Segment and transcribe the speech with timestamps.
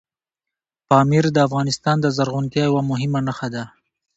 [0.89, 3.63] پامیر د افغانستان د زرغونتیا یوه مهمه نښه ده.